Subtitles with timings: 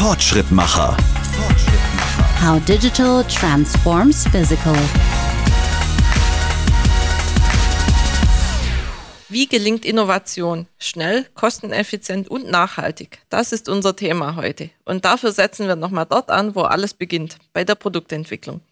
[0.00, 0.96] Fortschrittmacher.
[2.42, 4.74] How digital transforms physical.
[9.28, 10.68] Wie gelingt Innovation?
[10.78, 13.18] Schnell, kosteneffizient und nachhaltig.
[13.28, 14.70] Das ist unser Thema heute.
[14.86, 18.62] Und dafür setzen wir nochmal dort an, wo alles beginnt, bei der Produktentwicklung.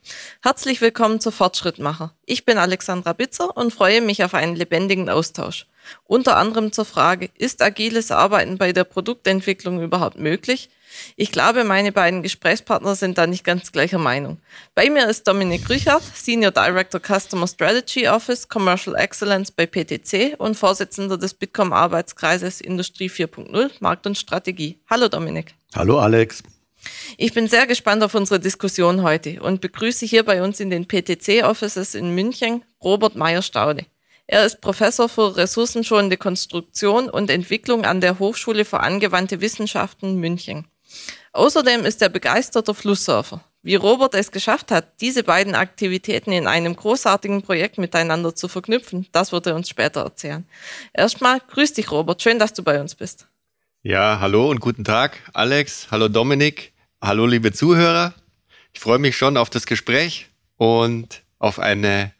[0.42, 2.14] Herzlich willkommen zu Fortschrittmacher.
[2.24, 5.66] Ich bin Alexandra Bitzer und freue mich auf einen lebendigen Austausch.
[6.06, 10.70] Unter anderem zur Frage, ist agiles Arbeiten bei der Produktentwicklung überhaupt möglich?
[11.16, 14.38] Ich glaube, meine beiden Gesprächspartner sind da nicht ganz gleicher Meinung.
[14.74, 20.56] Bei mir ist Dominik Richard, Senior Director Customer Strategy Office Commercial Excellence bei PTC und
[20.56, 24.78] Vorsitzender des Bitkom Arbeitskreises Industrie 4.0 Markt und Strategie.
[24.88, 25.54] Hallo Dominik.
[25.74, 26.42] Hallo Alex.
[27.16, 30.86] Ich bin sehr gespannt auf unsere Diskussion heute und begrüße hier bei uns in den
[30.86, 33.86] PTC Offices in München Robert Meyer-Staude.
[34.26, 40.66] Er ist Professor für ressourcenschonende Konstruktion und Entwicklung an der Hochschule für angewandte Wissenschaften München.
[41.32, 43.44] Außerdem ist er begeisterter Flusssurfer.
[43.62, 49.06] Wie Robert es geschafft hat, diese beiden Aktivitäten in einem großartigen Projekt miteinander zu verknüpfen,
[49.12, 50.46] das wird er uns später erzählen.
[50.92, 52.22] Erstmal grüß dich, Robert.
[52.22, 53.26] Schön, dass du bei uns bist.
[53.82, 55.88] Ja, hallo und guten Tag, Alex.
[55.90, 56.72] Hallo, Dominik.
[57.00, 58.14] Hallo, liebe Zuhörer.
[58.72, 62.12] Ich freue mich schon auf das Gespräch und auf eine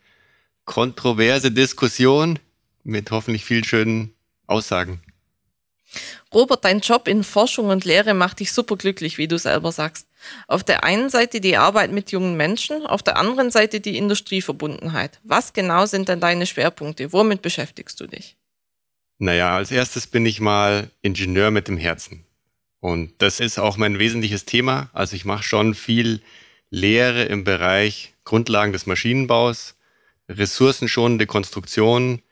[0.65, 2.39] kontroverse Diskussion
[2.85, 4.15] mit hoffentlich viel schönen
[4.47, 5.03] Aussagen.
[6.33, 10.07] Robert, dein Job in Forschung und Lehre macht dich superglücklich, wie du selber sagst.
[10.47, 15.21] Auf der einen Seite die Arbeit mit jungen Menschen, auf der anderen Seite die Industrieverbundenheit.
[15.25, 17.13] Was genau sind denn deine Schwerpunkte?
[17.13, 18.37] Womit beschäftigst du dich?
[19.19, 22.25] Naja, als erstes bin ich mal Ingenieur mit dem Herzen.
[22.81, 24.91] Und das ist auch mein wesentliches Thema.
[24.93, 26.21] Also ich mache schon viel
[26.71, 29.75] Lehre im Bereich Grundlagen des Maschinenbaus,
[30.29, 32.23] ressourcenschonende Konstruktion.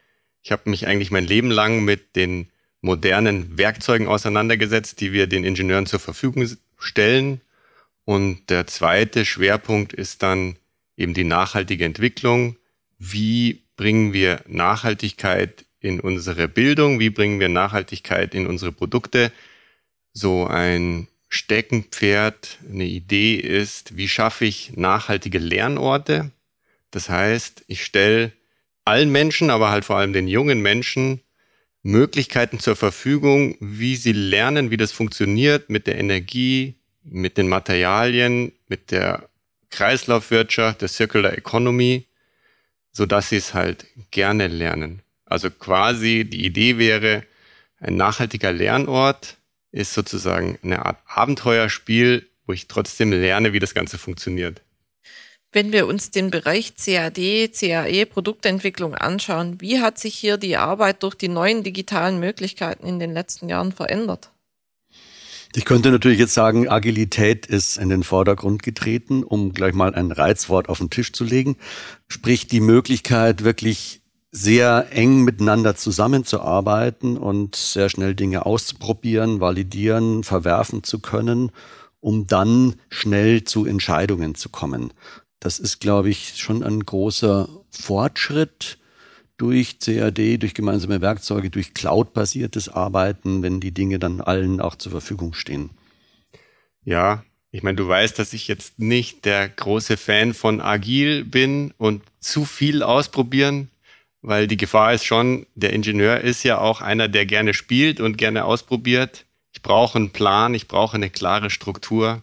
[0.43, 5.45] Ich habe mich eigentlich mein Leben lang mit den modernen Werkzeugen auseinandergesetzt, die wir den
[5.45, 7.41] Ingenieuren zur Verfügung stellen.
[8.05, 10.57] Und der zweite Schwerpunkt ist dann
[10.97, 12.57] eben die nachhaltige Entwicklung.
[12.99, 17.01] Wie bringen wir Nachhaltigkeit in unsere Bildung?
[17.01, 19.33] Wie bringen wir Nachhaltigkeit in unsere Produkte?
[20.13, 26.31] So ein Steckenpferd, eine Idee ist, wie schaffe ich nachhaltige Lernorte?
[26.91, 28.33] Das heißt, ich stelle
[28.85, 31.21] allen Menschen, aber halt vor allem den jungen Menschen
[31.87, 36.75] Möglichkeiten zur Verfügung, wie sie lernen, wie das funktioniert mit der Energie,
[37.05, 39.29] mit den Materialien, mit der
[39.71, 42.07] Kreislaufwirtschaft, der Circular Economy,
[42.91, 45.03] so dass sie es halt gerne lernen.
[45.27, 47.23] Also quasi die Idee wäre,
[47.79, 49.37] ein nachhaltiger Lernort
[49.71, 54.61] ist sozusagen eine Art Abenteuerspiel, wo ich trotzdem lerne, wie das Ganze funktioniert.
[55.53, 61.03] Wenn wir uns den Bereich CAD, CAE, Produktentwicklung anschauen, wie hat sich hier die Arbeit
[61.03, 64.31] durch die neuen digitalen Möglichkeiten in den letzten Jahren verändert?
[65.55, 70.13] Ich könnte natürlich jetzt sagen, Agilität ist in den Vordergrund getreten, um gleich mal ein
[70.13, 71.57] Reizwort auf den Tisch zu legen.
[72.09, 74.03] Sprich die Möglichkeit, wirklich
[74.33, 81.51] sehr eng miteinander zusammenzuarbeiten und sehr schnell Dinge auszuprobieren, validieren, verwerfen zu können,
[82.01, 84.93] um dann schnell zu Entscheidungen zu kommen.
[85.41, 88.79] Das ist, glaube ich, schon ein großer Fortschritt
[89.37, 94.93] durch CAD, durch gemeinsame Werkzeuge, durch Cloud-basiertes Arbeiten, wenn die Dinge dann allen auch zur
[94.93, 95.71] Verfügung stehen.
[96.85, 101.73] Ja, ich meine, du weißt, dass ich jetzt nicht der große Fan von Agil bin
[101.79, 103.71] und zu viel ausprobieren,
[104.23, 108.19] weil die Gefahr ist schon, der Ingenieur ist ja auch einer, der gerne spielt und
[108.19, 109.25] gerne ausprobiert.
[109.53, 112.23] Ich brauche einen Plan, ich brauche eine klare Struktur.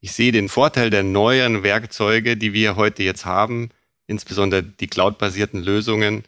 [0.00, 3.70] Ich sehe den Vorteil der neuen Werkzeuge, die wir heute jetzt haben,
[4.06, 6.22] insbesondere die cloud-basierten Lösungen.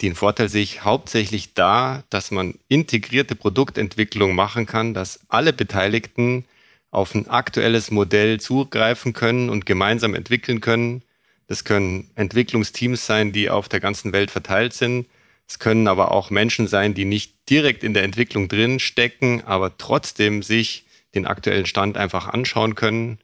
[0.00, 6.46] Den Vorteil sehe ich hauptsächlich da, dass man integrierte Produktentwicklung machen kann, dass alle Beteiligten
[6.90, 11.02] auf ein aktuelles Modell zugreifen können und gemeinsam entwickeln können.
[11.46, 15.06] Das können Entwicklungsteams sein, die auf der ganzen Welt verteilt sind.
[15.46, 19.76] Es können aber auch Menschen sein, die nicht direkt in der Entwicklung drin stecken, aber
[19.76, 20.83] trotzdem sich
[21.14, 23.18] den aktuellen Stand einfach anschauen können.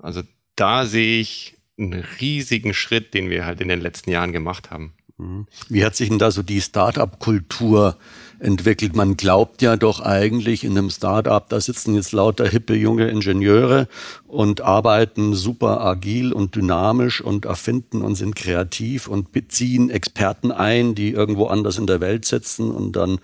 [0.00, 0.22] Also
[0.56, 4.94] da sehe ich einen riesigen Schritt, den wir halt in den letzten Jahren gemacht haben.
[5.16, 5.46] Mhm.
[5.68, 7.96] Wie hat sich denn da so die Start-up-Kultur
[8.40, 8.96] entwickelt?
[8.96, 13.86] Man glaubt ja doch eigentlich in einem Start-up, da sitzen jetzt lauter hippe junge Ingenieure
[14.26, 20.96] und arbeiten super agil und dynamisch und erfinden und sind kreativ und beziehen Experten ein,
[20.96, 23.20] die irgendwo anders in der Welt sitzen und dann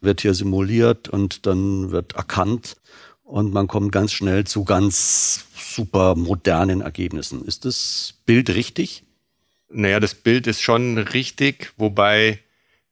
[0.00, 2.76] wird hier simuliert und dann wird erkannt
[3.24, 7.44] und man kommt ganz schnell zu ganz super modernen Ergebnissen.
[7.44, 9.02] Ist das Bild richtig?
[9.68, 12.38] Naja, das Bild ist schon richtig, wobei,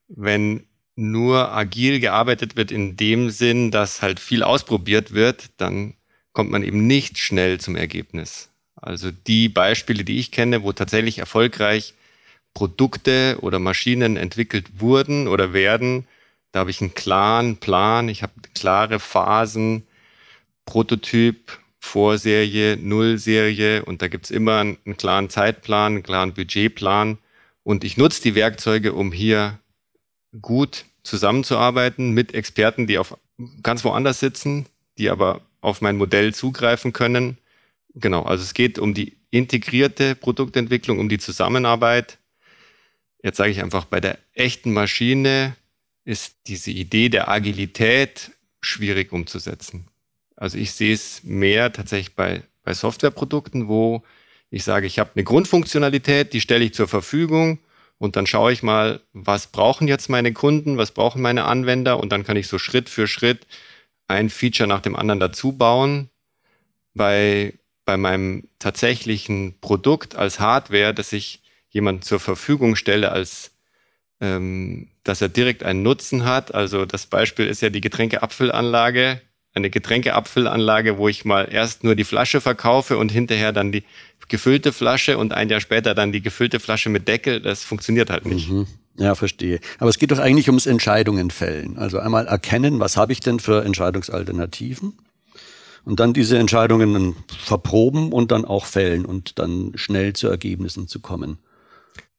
[0.09, 0.65] wenn
[0.97, 5.95] nur agil gearbeitet wird in dem Sinn, dass halt viel ausprobiert wird, dann
[6.33, 8.49] kommt man eben nicht schnell zum Ergebnis.
[8.75, 11.95] Also die Beispiele, die ich kenne, wo tatsächlich erfolgreich
[12.55, 16.07] Produkte oder Maschinen entwickelt wurden oder werden,
[16.51, 19.87] da habe ich einen klaren Plan, ich habe klare Phasen,
[20.65, 27.19] Prototyp, Vorserie, Nullserie und da gibt es immer einen, klaren Zeitplan, einen klaren Budgetplan
[27.65, 29.59] und ich nutze die Werkzeuge, um hier
[30.41, 33.19] gut zusammenzuarbeiten mit Experten, die auf
[33.63, 34.67] ganz woanders sitzen,
[34.99, 37.39] die aber auf mein Modell zugreifen können.
[37.95, 42.19] Genau, also es geht um die integrierte Produktentwicklung, um die Zusammenarbeit.
[43.23, 45.57] Jetzt sage ich einfach, bei der echten Maschine
[46.05, 49.89] ist diese Idee der Agilität schwierig umzusetzen.
[50.43, 54.03] Also ich sehe es mehr tatsächlich bei, bei Softwareprodukten, wo
[54.51, 57.61] ich sage, ich habe eine Grundfunktionalität, die stelle ich zur Verfügung
[57.99, 62.11] und dann schaue ich mal, was brauchen jetzt meine Kunden, was brauchen meine Anwender und
[62.11, 63.47] dann kann ich so Schritt für Schritt
[64.09, 66.11] ein Feature nach dem anderen dazu bauen.
[66.93, 67.55] Bei,
[67.85, 71.41] bei meinem tatsächlichen Produkt als Hardware, das ich
[71.71, 73.53] jemand zur Verfügung stelle, als
[74.21, 76.53] ähm, dass er direkt einen Nutzen hat.
[76.53, 79.21] Also das Beispiel ist ja die Getränkeabfüllanlage
[79.55, 83.85] eine Getränkeabfüllanlage, wo ich mal erst nur die Flasche verkaufe und hinterher dann die
[84.29, 88.25] gefüllte Flasche und ein Jahr später dann die gefüllte Flasche mit Deckel, das funktioniert halt
[88.25, 88.51] nicht.
[88.51, 88.67] Mhm.
[88.97, 89.61] Ja, verstehe.
[89.79, 91.79] Aber es geht doch eigentlich ums Entscheidungen fällen.
[91.79, 94.99] Also einmal erkennen, was habe ich denn für Entscheidungsalternativen?
[95.85, 101.01] Und dann diese Entscheidungen verproben und dann auch fällen und dann schnell zu Ergebnissen zu
[101.01, 101.39] kommen.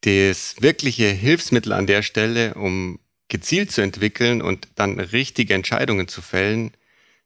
[0.01, 2.99] Das wirkliche Hilfsmittel an der Stelle, um
[3.29, 6.71] gezielt zu entwickeln und dann richtige Entscheidungen zu fällen,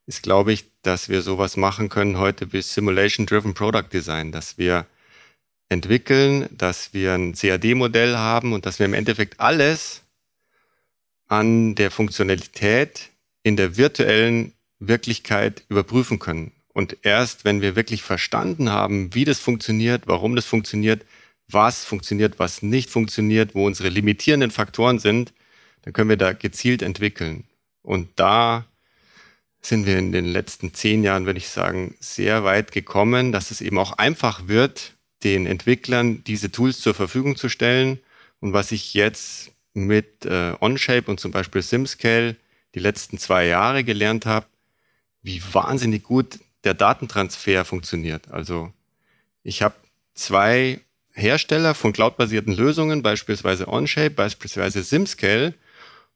[0.07, 4.85] ist, glaube ich, dass wir sowas machen können heute wie Simulation-Driven Product Design, dass wir
[5.69, 10.03] entwickeln, dass wir ein CAD-Modell haben und dass wir im Endeffekt alles
[11.27, 13.09] an der Funktionalität
[13.43, 16.53] in der virtuellen Wirklichkeit überprüfen können.
[16.73, 21.05] Und erst wenn wir wirklich verstanden haben, wie das funktioniert, warum das funktioniert,
[21.49, 25.33] was funktioniert, was nicht funktioniert, wo unsere limitierenden Faktoren sind,
[25.81, 27.45] dann können wir da gezielt entwickeln.
[27.81, 28.65] Und da
[29.61, 33.61] sind wir in den letzten zehn Jahren, würde ich sagen, sehr weit gekommen, dass es
[33.61, 34.93] eben auch einfach wird,
[35.23, 37.99] den Entwicklern diese Tools zur Verfügung zu stellen.
[38.39, 42.35] Und was ich jetzt mit äh, OnShape und zum Beispiel SimScale
[42.75, 44.45] die letzten zwei Jahre gelernt habe,
[45.21, 48.29] wie wahnsinnig gut der Datentransfer funktioniert.
[48.29, 48.71] Also
[49.43, 49.75] ich habe
[50.13, 50.81] zwei
[51.13, 55.53] Hersteller von cloudbasierten Lösungen, beispielsweise OnShape, beispielsweise SimScale,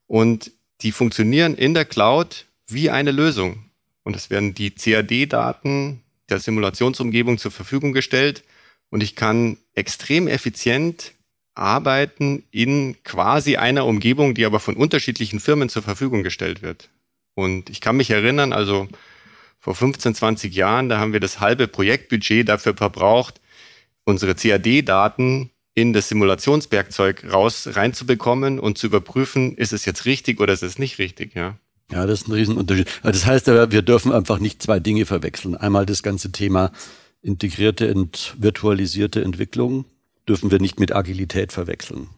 [0.06, 0.52] und
[0.82, 3.70] die funktionieren in der Cloud wie eine Lösung.
[4.04, 8.42] Und es werden die CAD-Daten der Simulationsumgebung zur Verfügung gestellt
[8.90, 11.12] und ich kann extrem effizient
[11.54, 16.88] arbeiten in quasi einer Umgebung, die aber von unterschiedlichen Firmen zur Verfügung gestellt wird.
[17.34, 18.88] Und ich kann mich erinnern, also
[19.58, 23.40] vor 15, 20 Jahren, da haben wir das halbe Projektbudget dafür verbraucht,
[24.04, 30.52] unsere CAD-Daten in das Simulationswerkzeug raus reinzubekommen und zu überprüfen, ist es jetzt richtig oder
[30.52, 31.56] ist es nicht richtig, ja.
[31.92, 32.88] Ja, das ist ein Riesenunterschied.
[33.02, 35.56] Das heißt aber, wir dürfen einfach nicht zwei Dinge verwechseln.
[35.56, 36.72] Einmal das ganze Thema
[37.20, 39.84] integrierte und virtualisierte Entwicklung
[40.26, 42.08] dürfen wir nicht mit Agilität verwechseln.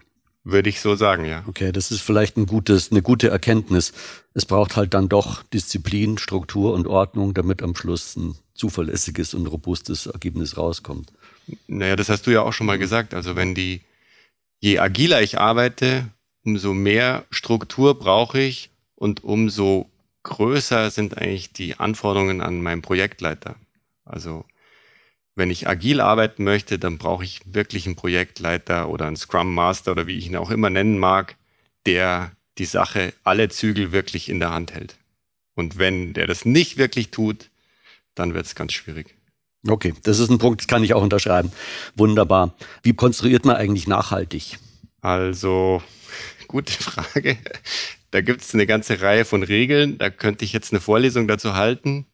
[0.44, 1.42] Würde ich so sagen, ja.
[1.46, 3.92] Okay, das ist vielleicht ein gutes, eine gute Erkenntnis.
[4.34, 9.46] Es braucht halt dann doch Disziplin, Struktur und Ordnung, damit am Schluss ein zuverlässiges und
[9.46, 11.12] robustes Ergebnis rauskommt.
[11.66, 13.14] Naja, das hast du ja auch schon mal gesagt.
[13.14, 13.80] Also wenn die,
[14.60, 16.08] je agiler ich arbeite,
[16.44, 19.90] umso mehr Struktur brauche ich, und umso
[20.22, 23.56] größer sind eigentlich die Anforderungen an meinen Projektleiter.
[24.04, 24.44] Also
[25.34, 29.92] wenn ich agil arbeiten möchte, dann brauche ich wirklich einen Projektleiter oder einen Scrum Master
[29.92, 31.36] oder wie ich ihn auch immer nennen mag,
[31.86, 34.96] der die Sache, alle Zügel wirklich in der Hand hält.
[35.54, 37.50] Und wenn der das nicht wirklich tut,
[38.14, 39.14] dann wird es ganz schwierig.
[39.66, 41.50] Okay, das ist ein Punkt, das kann ich auch unterschreiben.
[41.96, 42.54] Wunderbar.
[42.82, 44.58] Wie konstruiert man eigentlich nachhaltig?
[45.00, 45.82] Also,
[46.48, 47.38] gute Frage.
[48.14, 49.98] Da gibt es eine ganze Reihe von Regeln.
[49.98, 52.06] Da könnte ich jetzt eine Vorlesung dazu halten.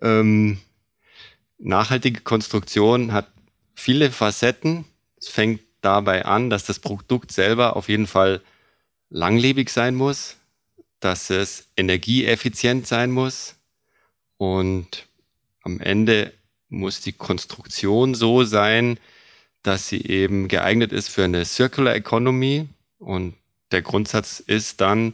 [0.00, 0.56] Ähm,
[1.58, 3.30] nachhaltige Konstruktion hat
[3.74, 4.86] viele Facetten.
[5.18, 8.40] Es fängt dabei an, dass das Produkt selber auf jeden Fall
[9.10, 10.38] langlebig sein muss,
[11.00, 13.56] dass es energieeffizient sein muss
[14.38, 15.06] und
[15.64, 16.32] am Ende
[16.70, 18.98] muss die Konstruktion so sein,
[19.62, 23.34] dass sie eben geeignet ist für eine Circular Economy und
[23.70, 25.12] der Grundsatz ist dann,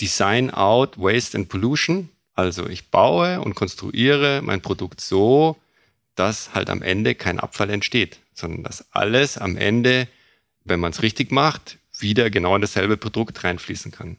[0.00, 2.08] Design out Waste and Pollution.
[2.34, 5.56] Also ich baue und konstruiere mein Produkt so,
[6.14, 10.08] dass halt am Ende kein Abfall entsteht, sondern dass alles am Ende,
[10.64, 14.16] wenn man es richtig macht, wieder genau in dasselbe Produkt reinfließen kann.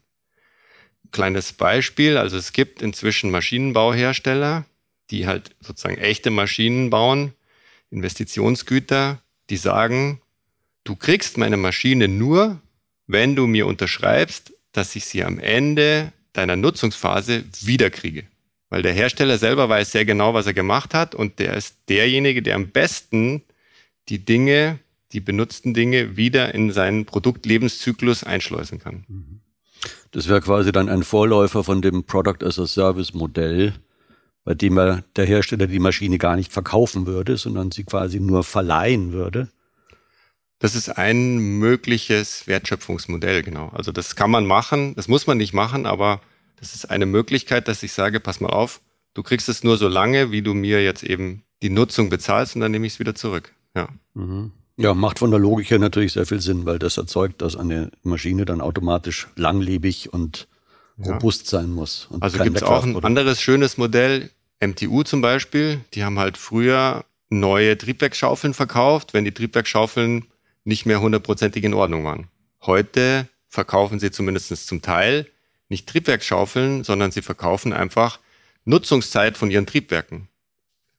[1.11, 4.65] Kleines Beispiel, also es gibt inzwischen Maschinenbauhersteller,
[5.09, 7.33] die halt sozusagen echte Maschinen bauen,
[7.89, 10.21] Investitionsgüter, die sagen,
[10.83, 12.61] du kriegst meine Maschine nur,
[13.07, 18.23] wenn du mir unterschreibst, dass ich sie am Ende deiner Nutzungsphase wiederkriege.
[18.69, 22.41] Weil der Hersteller selber weiß sehr genau, was er gemacht hat und der ist derjenige,
[22.41, 23.43] der am besten
[24.07, 24.79] die Dinge,
[25.11, 29.03] die benutzten Dinge wieder in seinen Produktlebenszyklus einschleusen kann.
[30.11, 33.73] Das wäre quasi dann ein Vorläufer von dem Product as a Service Modell,
[34.43, 38.43] bei dem er der Hersteller die Maschine gar nicht verkaufen würde, sondern sie quasi nur
[38.43, 39.49] verleihen würde.
[40.61, 43.69] Das ist ein mögliches Wertschöpfungsmodell, genau.
[43.69, 46.21] Also das kann man machen, das muss man nicht machen, aber
[46.59, 48.79] das ist eine Möglichkeit, dass ich sage, pass mal auf,
[49.15, 52.61] du kriegst es nur so lange, wie du mir jetzt eben die Nutzung bezahlst und
[52.61, 53.53] dann nehme ich es wieder zurück.
[53.75, 53.89] Ja.
[54.13, 54.51] Mhm.
[54.77, 57.91] Ja, macht von der Logik her natürlich sehr viel Sinn, weil das erzeugt, dass eine
[58.03, 60.47] Maschine dann automatisch langlebig und
[60.97, 61.13] ja.
[61.13, 62.07] robust sein muss.
[62.19, 64.29] also gibt es auch ein anderes schönes Modell,
[64.63, 70.25] MTU zum Beispiel, die haben halt früher neue Triebwerksschaufeln verkauft, wenn die Triebwerksschaufeln
[70.63, 72.27] nicht mehr hundertprozentig in Ordnung waren.
[72.61, 75.27] Heute verkaufen sie zumindest zum Teil
[75.69, 78.19] nicht Triebwerksschaufeln, sondern sie verkaufen einfach
[78.65, 80.27] Nutzungszeit von ihren Triebwerken.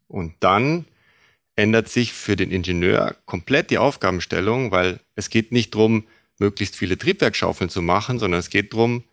[0.09, 0.87] Und dann
[1.57, 6.05] ändert sich für den Ingenieur komplett die Aufgabenstellung, weil es geht nicht darum,
[6.39, 9.05] möglichst viele Triebwerkschaufeln zu machen, sondern es geht darum,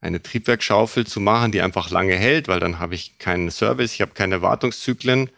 [0.00, 4.00] eine Triebwerkschaufel zu machen, die einfach lange hält, weil dann habe ich keinen Service, ich
[4.00, 5.30] habe keine Wartungszyklen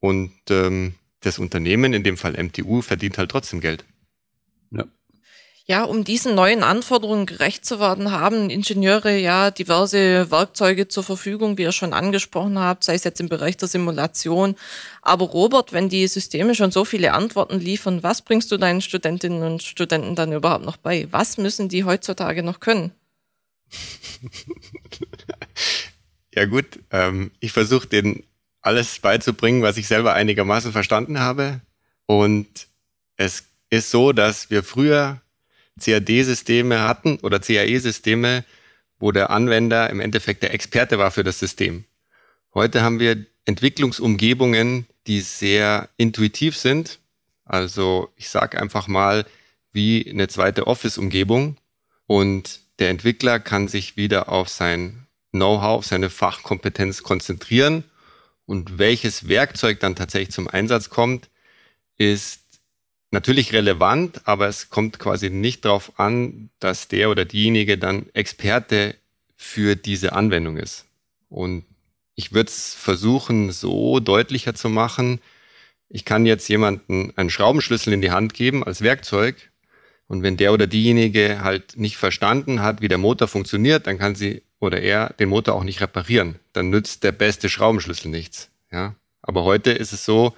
[0.00, 3.84] und ähm, das Unternehmen, in dem Fall MTU, verdient halt trotzdem Geld.
[4.70, 4.84] Ja.
[5.70, 11.58] Ja, um diesen neuen Anforderungen gerecht zu werden, haben Ingenieure ja diverse Werkzeuge zur Verfügung,
[11.58, 14.56] wie ihr schon angesprochen habt, sei es jetzt im Bereich der Simulation.
[15.00, 19.44] Aber Robert, wenn die Systeme schon so viele Antworten liefern, was bringst du deinen Studentinnen
[19.44, 21.06] und Studenten dann überhaupt noch bei?
[21.12, 22.90] Was müssen die heutzutage noch können?
[26.34, 28.24] ja gut, ähm, ich versuche denen
[28.60, 31.60] alles beizubringen, was ich selber einigermaßen verstanden habe.
[32.06, 32.66] Und
[33.16, 35.20] es ist so, dass wir früher
[35.80, 38.44] CAD-Systeme hatten oder CAE-Systeme,
[38.98, 41.84] wo der Anwender im Endeffekt der Experte war für das System.
[42.52, 46.98] Heute haben wir Entwicklungsumgebungen, die sehr intuitiv sind.
[47.44, 49.24] Also ich sage einfach mal
[49.72, 51.56] wie eine zweite Office-Umgebung
[52.06, 57.84] und der Entwickler kann sich wieder auf sein Know-how, auf seine Fachkompetenz konzentrieren
[58.46, 61.30] und welches Werkzeug dann tatsächlich zum Einsatz kommt,
[61.98, 62.40] ist
[63.10, 68.94] natürlich relevant, aber es kommt quasi nicht darauf an, dass der oder diejenige dann Experte
[69.36, 70.86] für diese Anwendung ist.
[71.28, 71.64] Und
[72.14, 75.20] ich würde es versuchen, so deutlicher zu machen.
[75.88, 79.50] Ich kann jetzt jemanden einen Schraubenschlüssel in die Hand geben als Werkzeug.
[80.06, 84.14] Und wenn der oder diejenige halt nicht verstanden hat, wie der Motor funktioniert, dann kann
[84.14, 86.38] sie oder er den Motor auch nicht reparieren.
[86.52, 88.50] Dann nützt der beste Schraubenschlüssel nichts.
[88.70, 88.94] Ja.
[89.22, 90.34] Aber heute ist es so,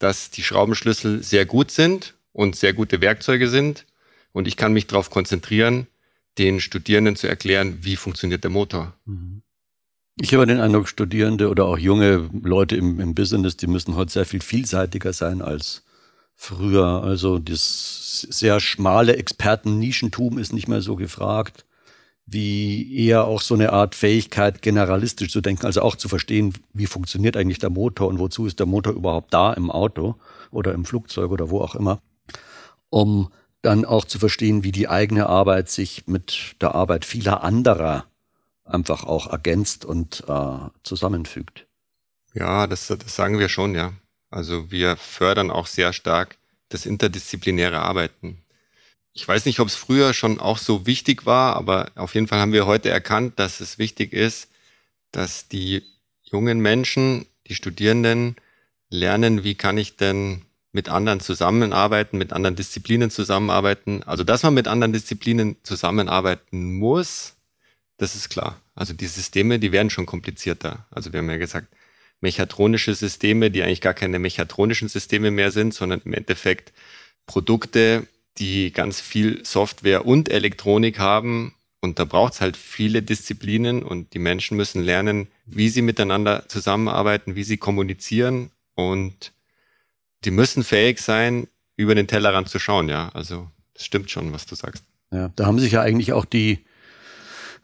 [0.00, 3.86] dass die Schraubenschlüssel sehr gut sind und sehr gute Werkzeuge sind.
[4.32, 5.86] Und ich kann mich darauf konzentrieren,
[6.38, 8.94] den Studierenden zu erklären, wie funktioniert der Motor.
[9.04, 9.42] Mhm.
[10.16, 14.12] Ich habe den Eindruck, Studierende oder auch junge Leute im, im Business, die müssen heute
[14.12, 15.82] sehr viel vielseitiger sein als
[16.34, 17.02] früher.
[17.02, 21.64] Also das sehr schmale Experten-Nischentum ist nicht mehr so gefragt
[22.32, 26.86] wie eher auch so eine Art Fähigkeit, generalistisch zu denken, also auch zu verstehen, wie
[26.86, 30.14] funktioniert eigentlich der Motor und wozu ist der Motor überhaupt da im Auto
[30.52, 32.00] oder im Flugzeug oder wo auch immer,
[32.88, 33.30] um
[33.62, 38.06] dann auch zu verstehen, wie die eigene Arbeit sich mit der Arbeit vieler anderer
[38.64, 41.66] einfach auch ergänzt und äh, zusammenfügt.
[42.32, 43.92] Ja, das, das sagen wir schon, ja.
[44.30, 48.38] Also wir fördern auch sehr stark das interdisziplinäre Arbeiten
[49.12, 52.40] ich weiß nicht, ob es früher schon auch so wichtig war, aber auf jeden Fall
[52.40, 54.48] haben wir heute erkannt, dass es wichtig ist,
[55.10, 55.82] dass die
[56.22, 58.36] jungen Menschen, die Studierenden
[58.88, 64.04] lernen, wie kann ich denn mit anderen zusammenarbeiten, mit anderen Disziplinen zusammenarbeiten.
[64.04, 67.34] Also, dass man mit anderen Disziplinen zusammenarbeiten muss,
[67.96, 68.60] das ist klar.
[68.74, 70.86] Also die Systeme, die werden schon komplizierter.
[70.90, 71.68] Also wir haben ja gesagt,
[72.20, 76.72] mechatronische Systeme, die eigentlich gar keine mechatronischen Systeme mehr sind, sondern im Endeffekt
[77.26, 78.06] Produkte,
[78.38, 81.54] die ganz viel Software und Elektronik haben.
[81.80, 86.44] Und da braucht es halt viele Disziplinen und die Menschen müssen lernen, wie sie miteinander
[86.48, 89.32] zusammenarbeiten, wie sie kommunizieren und
[90.24, 93.08] die müssen fähig sein, über den Tellerrand zu schauen, ja.
[93.14, 94.84] Also das stimmt schon, was du sagst.
[95.10, 96.58] Ja, da haben sich ja eigentlich auch die,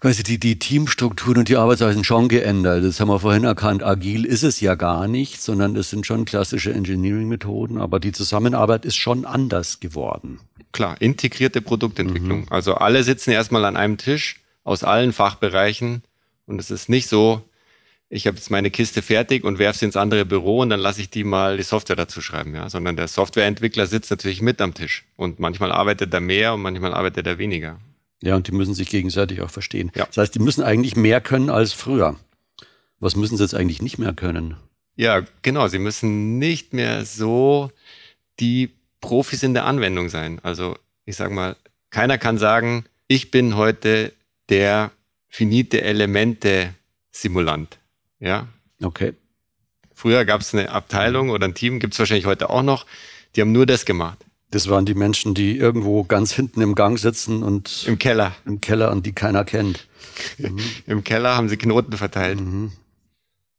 [0.01, 2.83] quasi die, die Teamstrukturen und die Arbeitsweisen schon geändert.
[2.83, 3.83] Das haben wir vorhin erkannt.
[3.83, 8.87] Agil ist es ja gar nicht, sondern das sind schon klassische Engineering-Methoden, aber die Zusammenarbeit
[8.87, 10.41] ist schon anders geworden
[10.73, 12.41] klar, integrierte Produktentwicklung.
[12.41, 12.53] Mhm.
[12.53, 16.03] Also alle sitzen erstmal an einem Tisch aus allen Fachbereichen
[16.47, 17.43] und es ist nicht so,
[18.09, 21.01] ich habe jetzt meine Kiste fertig und werfe sie ins andere Büro und dann lasse
[21.01, 22.69] ich die mal die Software dazu schreiben, ja.
[22.71, 26.95] Sondern der Softwareentwickler sitzt natürlich mit am Tisch und manchmal arbeitet er mehr und manchmal
[26.95, 27.81] arbeitet er weniger.
[28.23, 29.91] Ja, und die müssen sich gegenseitig auch verstehen.
[29.95, 30.07] Ja.
[30.07, 32.17] Das heißt, die müssen eigentlich mehr können als früher.
[32.99, 34.57] Was müssen sie jetzt eigentlich nicht mehr können?
[34.97, 35.69] Ja, genau.
[35.69, 37.71] Sie müssen nicht mehr so
[38.41, 40.41] die Profis in der Anwendung sein.
[40.43, 41.57] Also ich sage mal,
[41.91, 44.13] keiner kann sagen, ich bin heute
[44.49, 44.91] der
[45.29, 46.75] finite Elemente
[47.11, 47.79] Simulant.
[48.21, 48.49] Ja.
[48.83, 49.15] Okay.
[49.95, 52.87] Früher gab es eine Abteilung oder ein Team, gibt es wahrscheinlich heute auch noch,
[53.35, 54.19] die haben nur das gemacht.
[54.51, 58.37] Das waren die Menschen, die irgendwo ganz hinten im Gang sitzen und im Keller.
[58.45, 59.89] Im Keller und die keiner kennt.
[60.39, 60.59] Mhm.
[60.87, 62.41] Im Keller haben sie Knoten verteilt.
[62.41, 62.73] Mhm.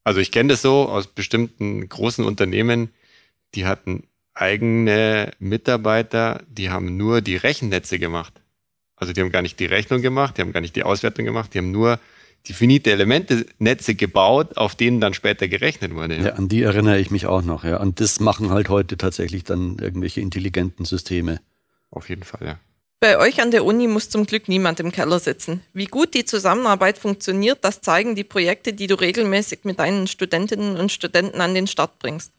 [0.03, 2.89] Also ich kenne das so aus bestimmten großen Unternehmen,
[3.55, 4.07] die hatten
[4.39, 8.33] eigene Mitarbeiter, die haben nur die Rechennetze gemacht.
[8.95, 11.53] Also die haben gar nicht die Rechnung gemacht, die haben gar nicht die Auswertung gemacht,
[11.53, 11.99] die haben nur
[12.47, 16.15] die finite Elemente-Netze gebaut, auf denen dann später gerechnet wurde.
[16.15, 16.25] Ja.
[16.27, 16.33] ja.
[16.33, 17.63] an die erinnere ich mich auch noch.
[17.63, 21.39] Ja, und das machen halt heute tatsächlich dann irgendwelche intelligenten Systeme.
[21.91, 22.59] Auf jeden Fall, ja.
[22.99, 25.61] Bei euch an der Uni muss zum Glück niemand im Keller sitzen.
[25.71, 30.77] Wie gut die Zusammenarbeit funktioniert, das zeigen die Projekte, die du regelmäßig mit deinen Studentinnen
[30.77, 32.31] und Studenten an den Start bringst.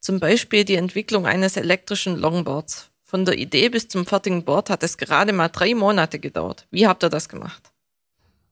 [0.00, 2.90] Zum Beispiel die Entwicklung eines elektrischen Longboards.
[3.04, 6.66] Von der Idee bis zum fertigen Board hat es gerade mal drei Monate gedauert.
[6.70, 7.70] Wie habt ihr das gemacht?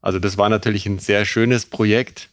[0.00, 2.30] Also das war natürlich ein sehr schönes Projekt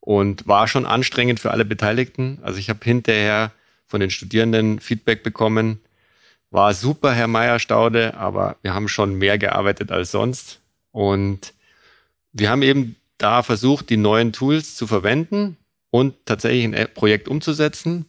[0.00, 2.38] und war schon anstrengend für alle Beteiligten.
[2.42, 3.52] Also ich habe hinterher
[3.86, 5.80] von den Studierenden Feedback bekommen.
[6.50, 10.60] War super, Herr Meier-Staude, aber wir haben schon mehr gearbeitet als sonst.
[10.92, 11.52] Und
[12.32, 15.56] wir haben eben da versucht, die neuen Tools zu verwenden
[15.90, 18.06] und tatsächlich ein Projekt umzusetzen.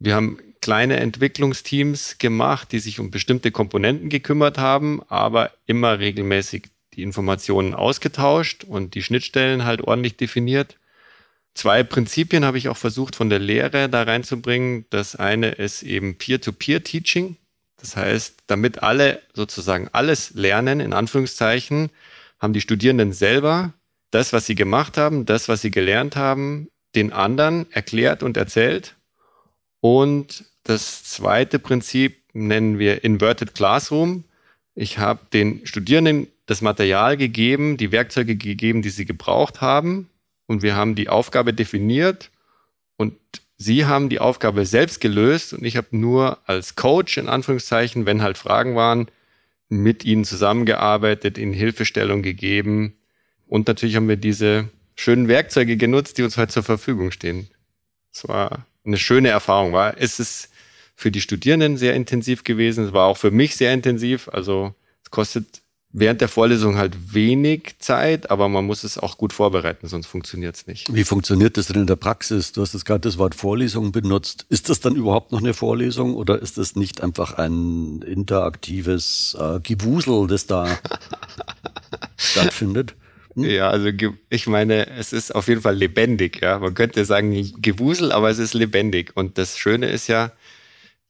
[0.00, 6.70] Wir haben kleine Entwicklungsteams gemacht, die sich um bestimmte Komponenten gekümmert haben, aber immer regelmäßig
[6.94, 10.76] die Informationen ausgetauscht und die Schnittstellen halt ordentlich definiert.
[11.54, 14.86] Zwei Prinzipien habe ich auch versucht von der Lehre da reinzubringen.
[14.90, 17.36] Das eine ist eben Peer-to-Peer-Teaching.
[17.76, 21.90] Das heißt, damit alle sozusagen alles lernen, in Anführungszeichen,
[22.38, 23.74] haben die Studierenden selber
[24.10, 28.96] das, was sie gemacht haben, das, was sie gelernt haben, den anderen erklärt und erzählt.
[29.80, 34.24] Und das zweite Prinzip nennen wir Inverted Classroom.
[34.74, 40.08] Ich habe den Studierenden das Material gegeben, die Werkzeuge gegeben, die sie gebraucht haben.
[40.46, 42.30] Und wir haben die Aufgabe definiert
[42.96, 43.14] und
[43.56, 48.22] sie haben die Aufgabe selbst gelöst und ich habe nur als Coach in Anführungszeichen, wenn
[48.22, 49.06] halt Fragen waren,
[49.68, 52.96] mit ihnen zusammengearbeitet, ihnen Hilfestellung gegeben.
[53.46, 57.48] Und natürlich haben wir diese schönen Werkzeuge genutzt, die uns heute zur Verfügung stehen.
[58.12, 59.72] Es war eine schöne Erfahrung.
[59.72, 60.48] War, es ist
[60.94, 62.84] für die Studierenden sehr intensiv gewesen.
[62.86, 64.28] Es war auch für mich sehr intensiv.
[64.28, 69.32] Also es kostet während der Vorlesung halt wenig Zeit, aber man muss es auch gut
[69.32, 70.92] vorbereiten, sonst funktioniert es nicht.
[70.94, 72.52] Wie funktioniert das denn in der Praxis?
[72.52, 74.46] Du hast jetzt gerade das Wort Vorlesung benutzt.
[74.48, 79.58] Ist das dann überhaupt noch eine Vorlesung oder ist das nicht einfach ein interaktives äh,
[79.60, 80.78] Gewusel, das da
[82.16, 82.94] stattfindet?
[83.34, 83.44] Hm?
[83.44, 83.90] Ja, also
[84.28, 86.58] ich meine, es ist auf jeden Fall lebendig, ja.
[86.58, 89.12] Man könnte sagen Gewusel, aber es ist lebendig.
[89.14, 90.32] Und das Schöne ist ja,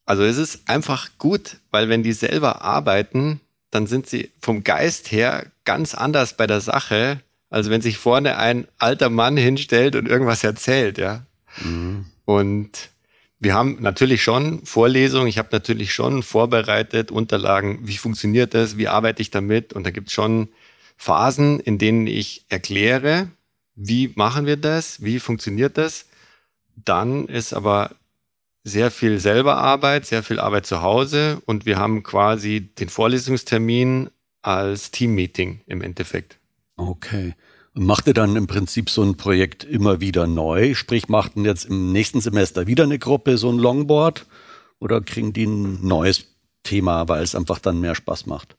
[0.04, 5.12] also es ist einfach gut, weil wenn die selber arbeiten, dann sind sie vom Geist
[5.12, 10.08] her ganz anders bei der Sache, als wenn sich vorne ein alter Mann hinstellt und
[10.08, 11.24] irgendwas erzählt, ja.
[11.62, 12.06] Mhm.
[12.24, 12.90] Und
[13.38, 18.88] wir haben natürlich schon Vorlesungen, ich habe natürlich schon vorbereitet, Unterlagen, wie funktioniert das, wie
[18.88, 20.48] arbeite ich damit und da gibt es schon
[21.00, 23.30] Phasen, in denen ich erkläre,
[23.74, 26.04] wie machen wir das, wie funktioniert das.
[26.76, 27.92] Dann ist aber
[28.64, 34.10] sehr viel selber Arbeit, sehr viel Arbeit zu Hause und wir haben quasi den Vorlesungstermin
[34.42, 36.38] als Teammeeting im Endeffekt.
[36.76, 37.34] Okay.
[37.72, 40.74] Und macht ihr dann im Prinzip so ein Projekt immer wieder neu?
[40.74, 44.26] Sprich, macht ihr jetzt im nächsten Semester wieder eine Gruppe, so ein Longboard?
[44.80, 46.26] Oder kriegen die ein neues
[46.62, 48.58] Thema, weil es einfach dann mehr Spaß macht?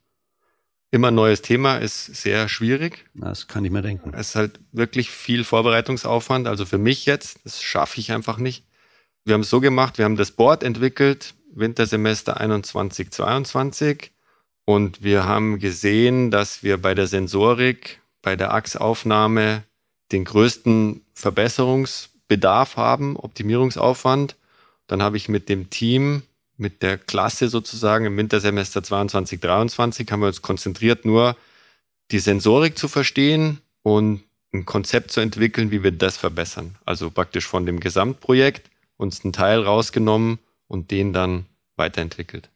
[0.93, 3.05] Immer ein neues Thema ist sehr schwierig.
[3.13, 4.13] Das kann ich mir denken.
[4.13, 6.47] Es ist halt wirklich viel Vorbereitungsaufwand.
[6.47, 8.65] Also für mich jetzt, das schaffe ich einfach nicht.
[9.23, 14.11] Wir haben es so gemacht, wir haben das Board entwickelt, Wintersemester 21, 22.
[14.65, 19.63] Und wir haben gesehen, dass wir bei der Sensorik, bei der Achsaufnahme
[20.11, 24.35] den größten Verbesserungsbedarf haben, Optimierungsaufwand.
[24.87, 26.23] Dann habe ich mit dem Team,
[26.61, 31.35] mit der Klasse sozusagen im Wintersemester 22, 23, haben wir uns konzentriert, nur
[32.11, 36.75] die Sensorik zu verstehen und ein Konzept zu entwickeln, wie wir das verbessern.
[36.85, 41.45] Also praktisch von dem Gesamtprojekt uns einen Teil rausgenommen und den dann
[41.77, 42.49] weiterentwickelt.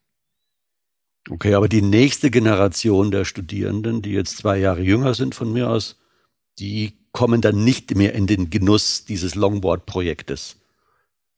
[1.30, 5.70] Okay, aber die nächste Generation der Studierenden, die jetzt zwei Jahre jünger sind von mir
[5.70, 5.98] aus,
[6.60, 10.58] die kommen dann nicht mehr in den Genuss dieses Longboard-Projektes.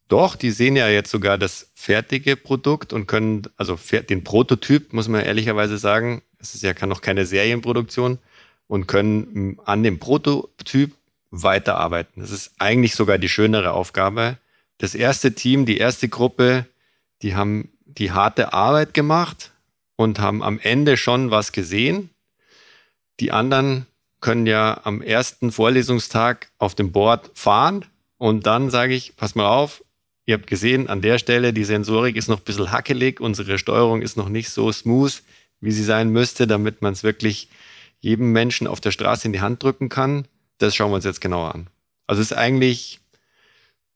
[0.08, 3.78] Doch, die sehen ja jetzt sogar das fertige Produkt und können, also
[4.10, 8.20] den Prototyp, muss man ehrlicherweise sagen, es ist ja noch keine Serienproduktion
[8.68, 10.94] und können an dem Prototyp
[11.32, 12.22] weiterarbeiten.
[12.22, 14.38] Das ist eigentlich sogar die schönere Aufgabe.
[14.78, 16.66] Das erste Team, die erste Gruppe,
[17.22, 19.52] die haben die harte Arbeit gemacht
[19.96, 22.12] und haben am Ende schon was gesehen.
[23.20, 23.88] Die anderen
[24.22, 27.86] können ja am ersten Vorlesungstag auf dem Board fahren
[28.18, 29.84] und dann sage ich, pass mal auf,
[30.28, 34.02] ihr habt gesehen, an der Stelle, die Sensorik ist noch ein bisschen hackelig, unsere Steuerung
[34.02, 35.24] ist noch nicht so smooth,
[35.62, 37.50] wie sie sein müsste, damit man es wirklich
[38.00, 40.28] jedem Menschen auf der Straße in die Hand drücken kann.
[40.60, 41.68] Das schauen wir uns jetzt genauer an.
[42.06, 43.00] Also es ist eigentlich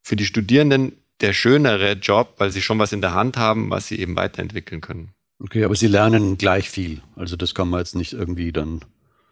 [0.00, 3.86] für die Studierenden der schönere Job, weil sie schon was in der Hand haben, was
[3.86, 5.10] sie eben weiterentwickeln können.
[5.38, 7.02] Okay, aber sie lernen gleich viel.
[7.14, 8.80] Also das kann man jetzt nicht irgendwie dann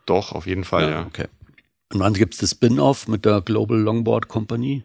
[0.06, 0.90] doch, auf jeden Fall, ja.
[0.90, 1.06] ja.
[1.06, 1.26] Okay.
[1.92, 4.84] Und wann gibt es das Spin-off mit der Global Longboard Company?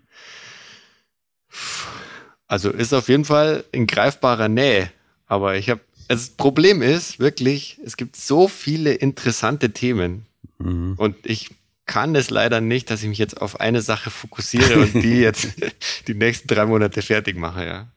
[2.48, 4.92] Also ist auf jeden Fall in greifbarer Nähe.
[5.28, 10.26] Aber ich habe, das Problem ist wirklich, es gibt so viele interessante Themen.
[10.60, 10.94] Mhm.
[10.98, 11.50] Und ich
[11.86, 15.50] kann es leider nicht, dass ich mich jetzt auf eine Sache fokussiere und die jetzt
[16.08, 17.88] die nächsten drei Monate fertig mache, ja.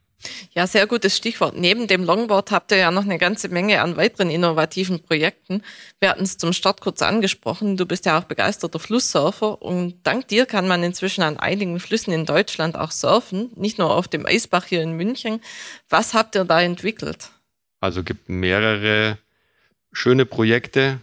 [0.52, 1.56] Ja, sehr gutes Stichwort.
[1.56, 5.62] Neben dem Longboard habt ihr ja noch eine ganze Menge an weiteren innovativen Projekten.
[6.00, 7.76] Wir hatten es zum Start kurz angesprochen.
[7.76, 12.12] Du bist ja auch begeisterter Flusssurfer und dank dir kann man inzwischen an einigen Flüssen
[12.12, 15.40] in Deutschland auch surfen, nicht nur auf dem Eisbach hier in München.
[15.88, 17.30] Was habt ihr da entwickelt?
[17.80, 19.18] Also gibt mehrere
[19.92, 21.00] schöne Projekte.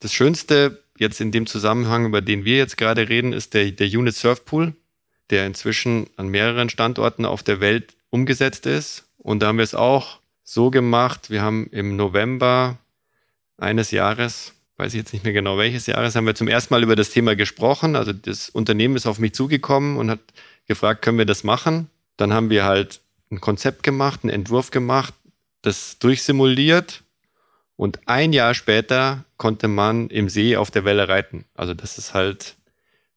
[0.00, 3.86] Das Schönste jetzt in dem Zusammenhang, über den wir jetzt gerade reden, ist der, der
[3.86, 4.74] Unit Surf Pool,
[5.30, 9.08] der inzwischen an mehreren Standorten auf der Welt umgesetzt ist.
[9.18, 11.30] Und da haben wir es auch so gemacht.
[11.30, 12.78] Wir haben im November
[13.56, 16.82] eines Jahres, weiß ich jetzt nicht mehr genau welches Jahres, haben wir zum ersten Mal
[16.82, 17.96] über das Thema gesprochen.
[17.96, 20.20] Also das Unternehmen ist auf mich zugekommen und hat
[20.66, 21.88] gefragt, können wir das machen?
[22.16, 25.14] Dann haben wir halt ein Konzept gemacht, einen Entwurf gemacht,
[25.62, 27.02] das durchsimuliert
[27.76, 31.46] und ein Jahr später konnte man im See auf der Welle reiten.
[31.54, 32.56] Also das ist halt,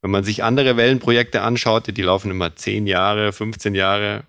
[0.01, 4.23] wenn man sich andere Wellenprojekte anschaut, die laufen immer 10 Jahre, 15 Jahre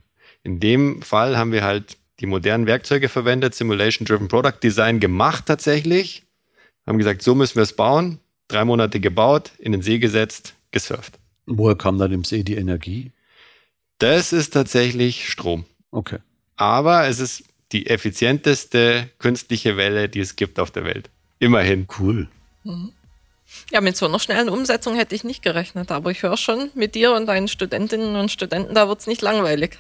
[0.47, 6.23] in dem Fall haben wir halt die modernen Werkzeuge verwendet, Simulation-Driven Product Design gemacht tatsächlich.
[6.87, 8.21] Haben gesagt, so müssen wir es bauen.
[8.47, 11.19] Drei Monate gebaut, in den See gesetzt, gesurft.
[11.47, 13.11] Woher kam dann im See die Energie?
[13.99, 15.65] Das ist tatsächlich Strom.
[15.91, 16.19] Okay.
[16.55, 21.11] Aber es ist die effizienteste künstliche Welle, die es gibt auf der Welt.
[21.41, 21.89] Immerhin.
[21.99, 22.29] Cool.
[22.63, 22.93] Mhm.
[23.73, 26.95] Ja, mit so einer schnellen Umsetzung hätte ich nicht gerechnet, aber ich höre schon, mit
[26.95, 29.79] dir und deinen Studentinnen und Studenten, da wird es nicht langweilig.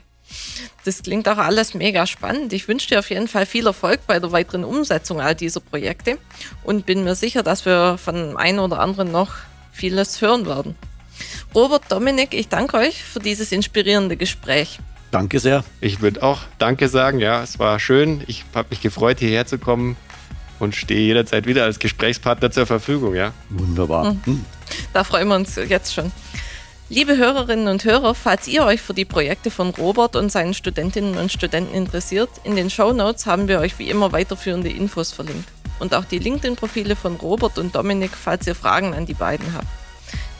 [0.84, 2.52] Das klingt auch alles mega spannend.
[2.52, 6.18] Ich wünsche dir auf jeden Fall viel Erfolg bei der weiteren Umsetzung all dieser Projekte
[6.62, 9.32] und bin mir sicher, dass wir von einem oder anderen noch
[9.72, 10.76] vieles hören werden.
[11.54, 14.78] Robert, Dominik, ich danke euch für dieses inspirierende Gespräch.
[15.10, 15.64] Danke sehr.
[15.80, 17.20] Ich würde auch Danke sagen.
[17.20, 18.22] Ja, es war schön.
[18.26, 19.96] Ich habe mich gefreut, hierher zu kommen
[20.58, 23.14] und stehe jederzeit wieder als Gesprächspartner zur Verfügung.
[23.14, 23.32] Ja.
[23.50, 24.14] Wunderbar.
[24.26, 24.44] Mhm.
[24.92, 26.12] Da freuen wir uns jetzt schon.
[26.88, 31.18] Liebe Hörerinnen und Hörer, falls ihr euch für die Projekte von Robert und seinen Studentinnen
[31.18, 35.48] und Studenten interessiert, in den Show Notes haben wir euch wie immer weiterführende Infos verlinkt.
[35.80, 39.66] Und auch die LinkedIn-Profile von Robert und Dominik, falls ihr Fragen an die beiden habt.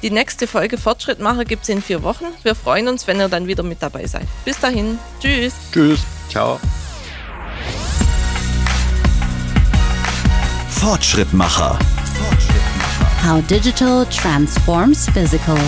[0.03, 2.27] Die nächste Folge Fortschrittmacher gibt es in vier Wochen.
[2.45, 4.29] Wir freuen uns, wenn ihr dann wieder mit dabei seid.
[4.45, 5.01] Bis dahin.
[5.21, 5.53] Tschüss.
[5.73, 5.99] Tschüss.
[6.31, 6.61] Ciao.
[10.71, 11.77] Fortschrittmacher.
[13.27, 15.59] How digital transforms physical.